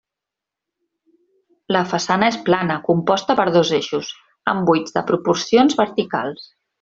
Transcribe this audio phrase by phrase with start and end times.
[1.75, 4.09] La façana és plana, composta per dos eixos,
[4.55, 6.47] amb buits de proporcions verticals.